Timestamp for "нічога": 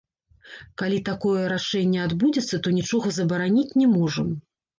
2.79-3.13